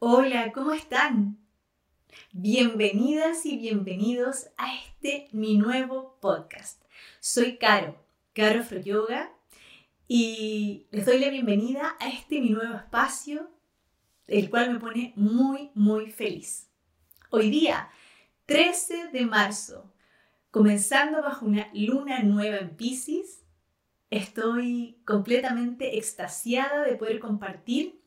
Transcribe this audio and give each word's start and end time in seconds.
Hola, 0.00 0.52
¿cómo 0.52 0.70
están? 0.70 1.40
Bienvenidas 2.30 3.44
y 3.44 3.58
bienvenidos 3.58 4.46
a 4.56 4.72
este 4.76 5.28
mi 5.32 5.56
nuevo 5.58 6.20
podcast. 6.20 6.84
Soy 7.18 7.58
Caro, 7.58 8.00
Caro 8.32 8.60
Afro 8.60 8.78
Yoga, 8.78 9.32
y 10.06 10.86
les 10.92 11.04
doy 11.04 11.18
la 11.18 11.30
bienvenida 11.30 11.96
a 11.98 12.10
este 12.10 12.40
mi 12.40 12.50
nuevo 12.50 12.76
espacio, 12.76 13.50
el 14.28 14.48
cual 14.50 14.72
me 14.72 14.78
pone 14.78 15.14
muy, 15.16 15.72
muy 15.74 16.12
feliz. 16.12 16.70
Hoy 17.30 17.50
día, 17.50 17.90
13 18.46 19.08
de 19.08 19.26
marzo, 19.26 19.92
comenzando 20.52 21.22
bajo 21.22 21.44
una 21.44 21.70
luna 21.74 22.22
nueva 22.22 22.58
en 22.58 22.76
Pisces, 22.76 23.42
estoy 24.10 25.02
completamente 25.04 25.98
extasiada 25.98 26.84
de 26.84 26.94
poder 26.94 27.18
compartir 27.18 27.98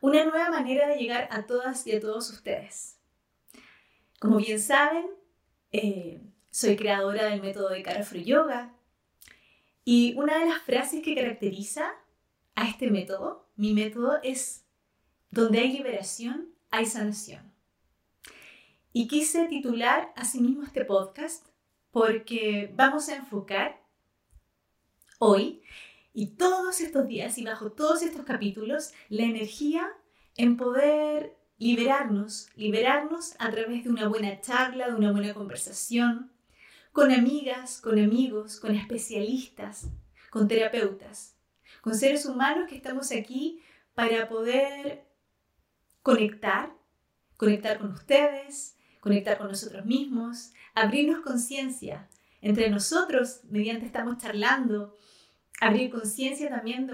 una 0.00 0.24
nueva 0.24 0.50
manera 0.50 0.86
de 0.86 0.96
llegar 0.96 1.28
a 1.30 1.46
todas 1.46 1.86
y 1.86 1.92
a 1.92 2.00
todos 2.00 2.30
ustedes. 2.30 2.98
Como 4.20 4.38
bien 4.38 4.60
saben, 4.60 5.06
eh, 5.72 6.20
soy 6.50 6.76
creadora 6.76 7.26
del 7.26 7.42
método 7.42 7.68
de 7.70 7.84
Free 8.02 8.24
Yoga 8.24 8.74
y 9.84 10.14
una 10.16 10.38
de 10.38 10.46
las 10.46 10.60
frases 10.62 11.02
que 11.02 11.14
caracteriza 11.14 11.94
a 12.54 12.68
este 12.68 12.90
método, 12.90 13.48
mi 13.56 13.72
método, 13.72 14.18
es 14.22 14.64
donde 15.30 15.60
hay 15.60 15.72
liberación, 15.72 16.48
hay 16.70 16.86
sanación. 16.86 17.52
Y 18.92 19.06
quise 19.06 19.46
titular 19.46 20.12
asimismo 20.16 20.64
este 20.64 20.84
podcast 20.84 21.46
porque 21.90 22.72
vamos 22.74 23.08
a 23.08 23.16
enfocar 23.16 23.80
hoy 25.18 25.62
y 26.12 26.36
todos 26.36 26.80
estos 26.80 27.06
días 27.06 27.38
y 27.38 27.44
bajo 27.44 27.72
todos 27.72 28.02
estos 28.02 28.24
capítulos, 28.24 28.92
la 29.08 29.24
energía 29.24 29.88
en 30.36 30.56
poder 30.56 31.36
liberarnos, 31.58 32.48
liberarnos 32.56 33.34
a 33.38 33.50
través 33.50 33.84
de 33.84 33.90
una 33.90 34.08
buena 34.08 34.40
charla, 34.40 34.88
de 34.88 34.94
una 34.94 35.12
buena 35.12 35.34
conversación, 35.34 36.30
con 36.92 37.12
amigas, 37.12 37.80
con 37.80 37.98
amigos, 37.98 38.58
con 38.60 38.74
especialistas, 38.74 39.88
con 40.30 40.48
terapeutas, 40.48 41.36
con 41.80 41.94
seres 41.94 42.26
humanos 42.26 42.68
que 42.68 42.76
estamos 42.76 43.12
aquí 43.12 43.60
para 43.94 44.28
poder 44.28 45.04
conectar, 46.02 46.72
conectar 47.36 47.78
con 47.78 47.92
ustedes, 47.92 48.76
conectar 49.00 49.38
con 49.38 49.48
nosotros 49.48 49.84
mismos, 49.84 50.52
abrirnos 50.74 51.20
conciencia 51.20 52.08
entre 52.40 52.70
nosotros 52.70 53.40
mediante 53.44 53.86
estamos 53.86 54.18
charlando, 54.18 54.96
abrir 55.60 55.90
conciencia 55.90 56.48
también 56.48 56.86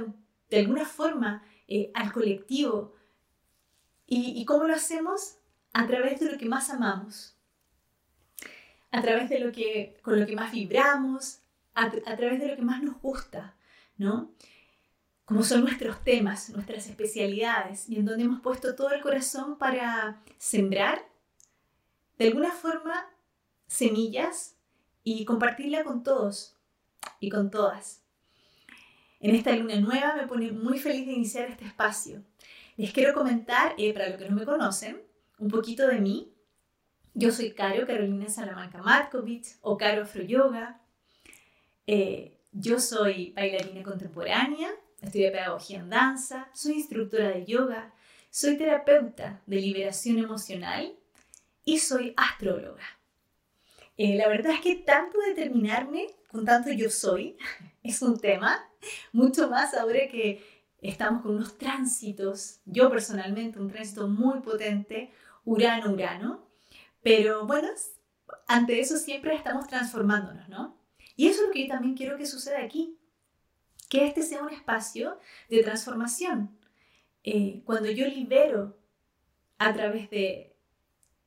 de, 0.49 0.59
alguna 0.59 0.85
forma 0.85 1.43
eh, 1.69 1.91
al 1.95 2.13
colectivo. 2.13 2.95
¿Y, 4.07 4.45
cómo 4.45 4.65
lo 4.65 4.75
hacemos? 4.75 5.39
A 5.73 5.87
través 5.87 6.21
de 6.21 6.31
lo 6.31 6.39
que 6.39 6.47
más 6.47 6.71
amamos, 6.71 7.37
a 8.93 9.03
través 9.03 9.29
de 9.29 9.41
lo 9.41 9.51
que, 9.51 9.99
con 10.03 10.21
lo 10.21 10.27
que 10.27 10.37
más 10.37 10.53
vibramos, 10.53 11.41
a, 11.75 11.87
a 11.87 12.17
través 12.17 12.39
de 12.41 12.49
lo 12.49 12.57
que 12.57 12.63
más 12.63 12.83
nos 12.83 13.01
gusta, 13.01 13.57
¿no? 13.97 14.31
Como 15.25 15.43
son 15.43 15.63
nuestros 15.63 16.05
temas, 16.05 16.51
nuestras 16.51 16.87
especialidades, 16.87 17.89
y 17.89 17.97
en 17.97 18.05
donde 18.05 18.25
hemos 18.25 18.41
puesto 18.41 18.77
todo 18.77 18.93
el 18.93 19.01
corazón 19.01 19.59
para 19.59 20.23
sembrar, 20.39 21.09
de 22.19 22.29
alguna 22.29 22.53
forma, 22.53 23.09
semillas 23.67 24.57
y 25.03 25.25
compartirla 25.25 25.83
con 25.83 26.03
todos 26.03 26.57
y 27.19 27.31
con 27.31 27.51
todas. 27.51 28.04
En 29.25 29.35
esta 29.35 29.57
luna 29.57 29.77
nueva 29.77 30.17
me 30.17 30.27
pone 30.27 30.53
muy 30.53 30.79
feliz 30.79 31.07
de 31.07 31.15
iniciar 31.15 31.49
este 31.49 31.65
espacio. 31.65 32.23
Les 32.77 32.93
quiero 32.93 33.15
comentar, 33.15 33.75
eh, 33.79 33.95
para 33.95 34.11
los 34.11 34.19
que 34.19 34.29
no 34.29 34.37
me 34.37 34.45
conocen, 34.45 35.01
un 35.39 35.49
poquito 35.49 35.89
de 35.89 35.99
mí. 35.99 36.35
Yo 37.15 37.33
soy 37.33 37.53
Caro 37.53 37.87
Carolina 37.87 38.29
Salamanca 38.29 38.83
Markovich 38.83 39.57
o 39.63 39.79
Caro 39.79 40.03
Afro 40.03 40.23
Yoga. 40.23 40.79
Eh, 41.87 42.37
yo 42.53 42.79
soy 42.79 43.33
bailarina 43.33 43.83
contemporánea, 43.83 44.69
estudié 45.01 45.31
pedagogía 45.31 45.79
en 45.79 45.89
danza, 45.89 46.51
soy 46.53 46.75
instructora 46.75 47.31
de 47.31 47.47
yoga, 47.47 47.95
soy 48.29 48.59
terapeuta 48.59 49.41
de 49.47 49.57
liberación 49.57 50.19
emocional 50.19 50.95
y 51.65 51.79
soy 51.79 52.13
astróloga. 52.19 52.85
Eh, 53.97 54.17
la 54.17 54.29
verdad 54.29 54.53
es 54.53 54.61
que 54.61 54.75
tanto 54.75 55.17
determinarme 55.27 56.09
con 56.31 56.45
tanto 56.45 56.71
yo 56.73 56.91
soy 56.91 57.39
es 57.85 58.01
un 58.03 58.19
tema, 58.19 58.67
mucho 59.13 59.49
más 59.49 59.75
ahora 59.75 60.09
que 60.11 60.43
estamos 60.81 61.23
con 61.23 61.37
unos 61.37 61.57
tránsitos, 61.59 62.61
yo 62.65 62.91
personalmente, 62.91 63.61
un 63.61 63.71
tránsito 63.71 64.09
muy 64.09 64.41
potente, 64.41 65.13
Urano-Urano, 65.45 66.49
pero 67.03 67.47
bueno, 67.47 67.69
ante 68.49 68.81
eso 68.81 68.97
siempre 68.97 69.35
estamos 69.35 69.69
transformándonos, 69.69 70.49
¿no? 70.49 70.79
Y 71.15 71.29
eso 71.29 71.43
es 71.43 71.47
lo 71.49 71.53
que 71.53 71.63
yo 71.63 71.69
también 71.69 71.95
quiero 71.95 72.17
que 72.17 72.27
suceda 72.27 72.63
aquí, 72.63 72.99
que 73.91 74.07
este 74.07 74.23
sea 74.23 74.43
un 74.43 74.51
espacio 74.51 75.19
de 75.51 75.63
transformación. 75.63 76.59
Eh, 77.23 77.63
cuando 77.65 77.91
yo 77.91 78.07
libero 78.07 78.79
a 79.59 79.73
través 79.75 80.09
de, 80.11 80.57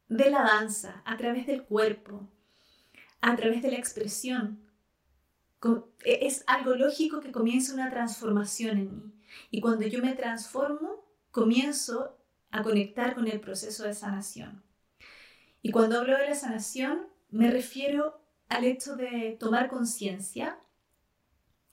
de 0.10 0.32
la 0.32 0.42
danza, 0.42 1.04
a 1.06 1.18
través 1.18 1.46
del 1.46 1.64
cuerpo, 1.64 2.28
a 3.22 3.36
través 3.36 3.62
de 3.62 3.72
la 3.72 3.78
expresión, 3.78 4.67
es 6.06 6.44
algo 6.48 6.76
lógico 6.76 7.20
que 7.20 7.32
comience 7.32 7.74
una 7.74 7.90
transformación 7.90 8.78
en 8.78 8.96
mí. 8.96 9.14
Y 9.52 9.62
cuando 9.62 9.86
yo 9.88 10.02
me 10.02 10.14
transformo, 10.14 11.06
comienzo 11.32 12.18
a 12.52 12.64
conectar 12.64 13.16
con 13.16 13.28
el 13.28 13.40
proceso 13.40 13.84
de 13.84 13.94
sanación. 13.94 14.64
Y 15.62 15.72
cuando 15.72 16.00
hablo 16.00 16.18
de 16.18 16.30
la 16.30 16.36
sanación, 16.36 17.08
me 17.30 17.52
refiero 17.52 18.22
al 18.50 18.64
hecho 18.64 18.96
de 18.96 19.36
tomar 19.40 19.68
conciencia 19.70 20.60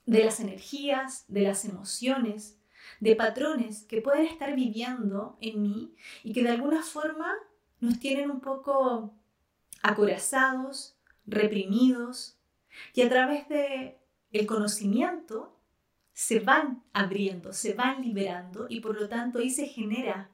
de 0.06 0.24
las 0.24 0.40
energías, 0.40 1.24
de 1.28 1.42
las 1.42 1.64
emociones, 1.64 2.58
de 3.00 3.16
patrones 3.16 3.84
que 3.84 4.02
pueden 4.02 4.26
estar 4.26 4.54
viviendo 4.54 5.38
en 5.40 5.62
mí 5.62 5.94
y 6.22 6.32
que 6.32 6.42
de 6.42 6.50
alguna 6.50 6.82
forma 6.82 7.32
nos 7.80 7.98
tienen 7.98 8.30
un 8.30 8.40
poco 8.40 9.14
acorazados, 9.82 10.96
reprimidos, 11.26 12.38
y 12.94 13.02
a 13.02 13.08
través 13.08 13.48
de 13.48 13.98
el 14.32 14.46
conocimiento 14.46 15.56
se 16.12 16.40
van 16.40 16.82
abriendo, 16.92 17.52
se 17.52 17.74
van 17.74 18.02
liberando 18.02 18.66
y 18.68 18.80
por 18.80 19.00
lo 19.00 19.08
tanto 19.08 19.38
ahí 19.38 19.50
se 19.50 19.66
genera 19.66 20.30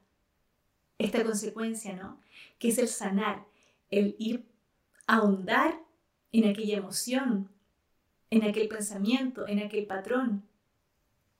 esta 0.98 1.24
consecuencia, 1.24 1.94
¿no? 1.96 2.20
Que 2.58 2.68
es 2.68 2.78
el 2.78 2.88
sanar, 2.88 3.46
el 3.90 4.14
ir 4.18 4.46
ahondar 5.06 5.80
en 6.32 6.48
aquella 6.48 6.78
emoción, 6.78 7.50
en 8.30 8.44
aquel 8.44 8.68
pensamiento, 8.68 9.48
en 9.48 9.58
aquel 9.58 9.86
patrón, 9.86 10.44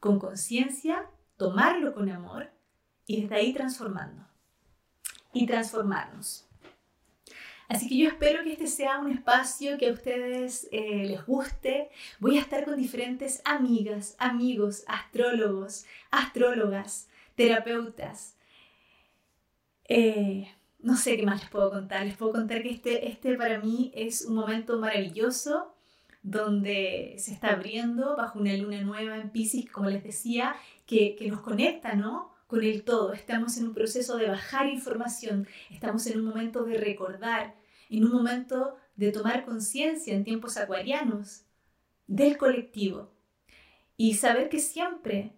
con 0.00 0.18
conciencia, 0.18 1.08
tomarlo 1.36 1.94
con 1.94 2.08
amor 2.10 2.50
y 3.06 3.22
desde 3.22 3.36
ahí 3.36 3.52
transformando 3.52 4.26
y 5.32 5.46
transformarnos. 5.46 6.49
Así 7.70 7.88
que 7.88 7.96
yo 7.96 8.08
espero 8.08 8.42
que 8.42 8.52
este 8.52 8.66
sea 8.66 8.98
un 8.98 9.12
espacio 9.12 9.78
que 9.78 9.90
a 9.90 9.92
ustedes 9.92 10.68
eh, 10.72 11.04
les 11.06 11.24
guste. 11.24 11.88
Voy 12.18 12.36
a 12.36 12.40
estar 12.40 12.64
con 12.64 12.76
diferentes 12.76 13.40
amigas, 13.44 14.16
amigos, 14.18 14.82
astrólogos, 14.88 15.86
astrólogas, 16.10 17.08
terapeutas. 17.36 18.36
Eh, 19.88 20.52
no 20.80 20.96
sé 20.96 21.16
qué 21.16 21.24
más 21.24 21.42
les 21.42 21.48
puedo 21.48 21.70
contar. 21.70 22.04
Les 22.04 22.16
puedo 22.16 22.32
contar 22.32 22.60
que 22.60 22.70
este, 22.70 23.06
este 23.06 23.36
para 23.36 23.60
mí 23.60 23.92
es 23.94 24.22
un 24.22 24.34
momento 24.34 24.80
maravilloso 24.80 25.72
donde 26.24 27.14
se 27.18 27.32
está 27.32 27.50
abriendo 27.52 28.16
bajo 28.16 28.40
una 28.40 28.56
luna 28.56 28.80
nueva 28.82 29.16
en 29.16 29.30
Pisces, 29.30 29.70
como 29.70 29.88
les 29.88 30.02
decía, 30.02 30.56
que, 30.86 31.14
que 31.14 31.28
nos 31.28 31.40
conecta, 31.40 31.94
¿no? 31.94 32.30
con 32.50 32.64
el 32.64 32.82
todo. 32.82 33.12
Estamos 33.12 33.56
en 33.58 33.68
un 33.68 33.74
proceso 33.74 34.16
de 34.16 34.26
bajar 34.26 34.68
información, 34.68 35.46
estamos 35.70 36.04
en 36.08 36.18
un 36.18 36.24
momento 36.24 36.64
de 36.64 36.74
recordar, 36.74 37.54
en 37.90 38.04
un 38.04 38.12
momento 38.12 38.76
de 38.96 39.12
tomar 39.12 39.44
conciencia 39.44 40.14
en 40.14 40.24
tiempos 40.24 40.56
acuarianos 40.56 41.44
del 42.06 42.38
colectivo 42.38 43.12
y 43.96 44.14
saber 44.14 44.48
que 44.48 44.60
siempre 44.60 45.34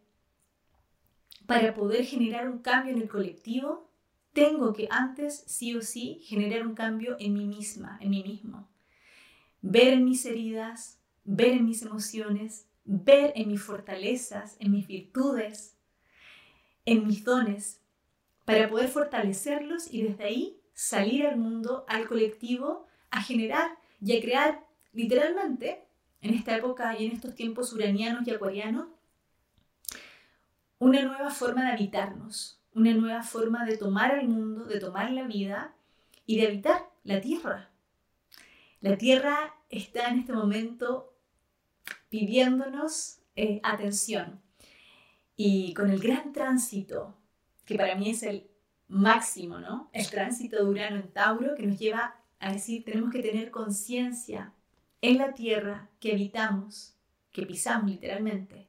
para 1.46 1.74
poder 1.74 2.04
generar 2.04 2.48
un 2.48 2.58
cambio 2.58 2.94
en 2.94 3.02
el 3.02 3.08
colectivo, 3.08 3.90
tengo 4.32 4.72
que 4.72 4.88
antes 4.90 5.44
sí 5.46 5.74
o 5.74 5.82
sí 5.82 6.20
generar 6.24 6.66
un 6.66 6.74
cambio 6.74 7.16
en 7.18 7.34
mí 7.34 7.46
misma, 7.46 7.98
en 8.00 8.10
mí 8.10 8.22
mismo. 8.22 8.68
Ver 9.60 9.94
en 9.94 10.04
mis 10.04 10.24
heridas, 10.24 11.00
ver 11.24 11.52
en 11.52 11.66
mis 11.66 11.82
emociones, 11.82 12.68
ver 12.84 13.32
en 13.36 13.48
mis 13.48 13.62
fortalezas, 13.62 14.56
en 14.60 14.72
mis 14.72 14.86
virtudes, 14.86 15.76
en 16.84 17.06
mis 17.06 17.24
dones, 17.24 17.80
para 18.44 18.68
poder 18.68 18.88
fortalecerlos 18.88 19.92
y 19.92 20.02
desde 20.02 20.24
ahí 20.24 20.61
salir 20.74 21.26
al 21.26 21.36
mundo, 21.36 21.84
al 21.88 22.06
colectivo, 22.06 22.86
a 23.10 23.22
generar 23.22 23.78
y 24.00 24.16
a 24.16 24.20
crear 24.20 24.64
literalmente, 24.92 25.84
en 26.20 26.34
esta 26.34 26.56
época 26.56 26.96
y 26.98 27.06
en 27.06 27.12
estos 27.12 27.34
tiempos 27.34 27.72
uranianos 27.72 28.26
y 28.26 28.30
acuarianos, 28.30 28.86
una 30.78 31.02
nueva 31.02 31.30
forma 31.30 31.64
de 31.64 31.72
habitarnos, 31.72 32.60
una 32.74 32.92
nueva 32.94 33.22
forma 33.22 33.64
de 33.64 33.76
tomar 33.76 34.18
el 34.18 34.28
mundo, 34.28 34.64
de 34.64 34.80
tomar 34.80 35.10
la 35.10 35.24
vida 35.24 35.74
y 36.26 36.40
de 36.40 36.46
habitar 36.46 36.90
la 37.04 37.20
tierra. 37.20 37.70
La 38.80 38.96
tierra 38.96 39.54
está 39.68 40.08
en 40.08 40.20
este 40.20 40.32
momento 40.32 41.14
pidiéndonos 42.08 43.18
eh, 43.36 43.60
atención. 43.62 44.40
Y 45.36 45.72
con 45.74 45.90
el 45.90 45.98
gran 45.98 46.32
tránsito, 46.32 47.16
que 47.64 47.76
para 47.76 47.94
mí 47.94 48.10
es 48.10 48.22
el 48.22 48.48
máximo, 48.92 49.58
¿no? 49.58 49.88
El 49.92 50.08
tránsito 50.08 50.56
de 50.56 50.64
Urano 50.64 50.96
en 50.96 51.08
Tauro, 51.08 51.54
que 51.54 51.66
nos 51.66 51.78
lleva 51.78 52.14
a 52.38 52.52
decir, 52.52 52.84
tenemos 52.84 53.10
que 53.10 53.22
tener 53.22 53.50
conciencia 53.50 54.52
en 55.00 55.18
la 55.18 55.32
tierra 55.32 55.88
que 55.98 56.12
habitamos, 56.12 56.94
que 57.30 57.46
pisamos 57.46 57.90
literalmente. 57.90 58.68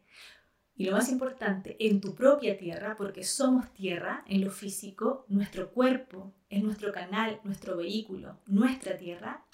Y 0.76 0.86
lo 0.86 0.94
más 0.94 1.12
importante, 1.12 1.76
en 1.80 2.00
tu 2.00 2.16
propia 2.16 2.58
tierra, 2.58 2.96
porque 2.96 3.24
somos 3.24 3.72
tierra 3.74 4.24
en 4.28 4.44
lo 4.44 4.50
físico, 4.50 5.26
nuestro 5.28 5.72
cuerpo 5.72 6.34
es 6.50 6.64
nuestro 6.64 6.92
canal, 6.94 7.42
nuestro 7.44 7.76
vehículo, 7.76 8.40
nuestra 8.48 8.98
tierra, 8.98 9.46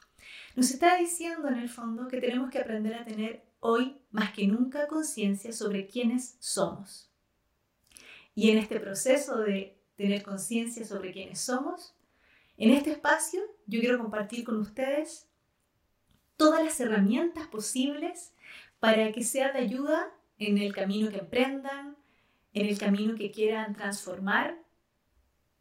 nos 0.55 0.69
está 0.69 0.97
diciendo 0.97 1.47
en 1.47 1.55
el 1.55 1.69
fondo 1.69 2.07
que 2.07 2.21
tenemos 2.21 2.51
que 2.51 2.59
aprender 2.59 2.93
a 2.93 3.05
tener 3.05 3.43
hoy 3.59 3.97
más 4.11 4.33
que 4.33 4.45
nunca 4.45 4.87
conciencia 4.87 5.51
sobre 5.51 5.87
quiénes 5.87 6.37
somos. 6.39 7.09
Y 8.35 8.51
en 8.51 8.59
este 8.59 8.79
proceso 8.79 9.39
de 9.39 9.78
tener 9.99 10.23
conciencia 10.23 10.85
sobre 10.85 11.11
quiénes 11.11 11.41
somos, 11.41 11.93
en 12.55 12.71
este 12.71 12.91
espacio 12.91 13.41
yo 13.67 13.81
quiero 13.81 13.99
compartir 13.99 14.45
con 14.45 14.57
ustedes 14.57 15.27
todas 16.37 16.63
las 16.63 16.79
herramientas 16.79 17.47
posibles 17.47 18.31
para 18.79 19.11
que 19.11 19.25
sea 19.25 19.51
de 19.51 19.59
ayuda 19.59 20.09
en 20.37 20.57
el 20.57 20.73
camino 20.73 21.09
que 21.09 21.17
emprendan, 21.17 21.97
en 22.53 22.67
el 22.67 22.77
camino 22.77 23.15
que 23.15 23.29
quieran 23.29 23.75
transformar 23.75 24.57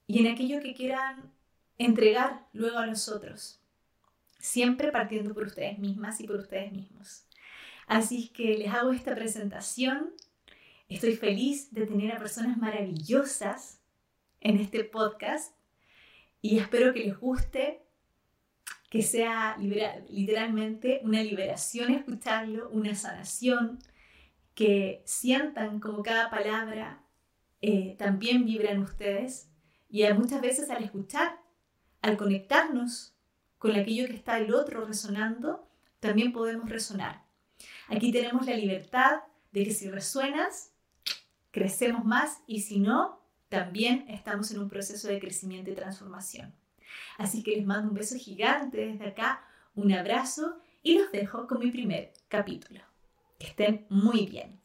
y 0.07 0.21
en 0.25 0.33
aquello 0.33 0.61
que 0.61 0.73
quieran 0.73 1.33
entregar 1.77 2.47
luego 2.53 2.79
a 2.79 2.87
los 2.87 3.09
otros. 3.09 3.61
Siempre 4.39 4.93
partiendo 4.93 5.35
por 5.35 5.47
ustedes 5.47 5.81
mismas 5.81 6.21
y 6.21 6.29
por 6.29 6.37
ustedes 6.37 6.71
mismos. 6.71 7.25
Así 7.89 8.29
que 8.29 8.57
les 8.57 8.73
hago 8.73 8.93
esta 8.93 9.17
presentación. 9.17 10.13
Estoy 10.89 11.17
feliz 11.17 11.73
de 11.73 11.87
tener 11.87 12.13
a 12.13 12.19
personas 12.19 12.57
maravillosas 12.57 13.78
en 14.41 14.59
este 14.59 14.85
podcast 14.85 15.55
y 16.41 16.59
espero 16.59 16.93
que 16.93 17.01
les 17.01 17.19
guste, 17.19 17.83
que 18.91 19.03
sea 19.03 19.57
literalmente 19.59 21.01
una 21.03 21.23
liberación 21.23 21.93
escucharlo, 21.93 22.71
una 22.71 22.95
sanación, 22.95 23.79
que 24.55 25.03
sientan 25.05 25.79
como 25.79 26.03
cada 26.03 26.31
palabra 26.31 27.05
eh, 27.61 27.97
también 27.99 28.45
vibra 28.45 28.71
en 28.71 28.83
ustedes 28.83 29.51
y 29.89 30.05
muchas 30.13 30.41
veces 30.41 30.71
al 30.71 30.83
escuchar, 30.83 31.41
al 32.03 32.17
conectarnos 32.17 33.15
con 33.59 33.73
aquello 33.73 34.07
que 34.07 34.15
está 34.15 34.39
el 34.39 34.55
otro 34.55 34.85
resonando, 34.85 35.69
también 36.01 36.33
podemos 36.33 36.69
resonar. 36.69 37.25
Aquí 37.89 38.13
tenemos 38.13 38.47
la 38.47 38.55
libertad 38.55 39.21
de 39.53 39.65
que 39.65 39.73
si 39.73 39.91
resuenas, 39.91 40.73
crecemos 41.51 42.05
más 42.05 42.43
y 42.47 42.61
si 42.61 42.79
no, 42.79 43.18
también 43.49 44.05
estamos 44.09 44.51
en 44.51 44.59
un 44.61 44.69
proceso 44.69 45.09
de 45.09 45.21
crecimiento 45.21 45.71
y 45.71 45.75
transformación. 45.75 46.55
Así 47.17 47.43
que 47.43 47.57
les 47.57 47.67
mando 47.67 47.89
un 47.89 47.95
beso 47.95 48.17
gigante 48.17 48.87
desde 48.87 49.07
acá, 49.07 49.45
un 49.75 49.93
abrazo 49.93 50.59
y 50.83 50.99
los 50.99 51.11
dejo 51.13 51.47
con 51.47 51.61
mi 51.61 51.71
primer 51.71 52.13
capítulo. 52.29 52.81
Que 53.39 53.49
estén 53.49 53.87
muy 53.89 54.27
bien. 54.27 54.59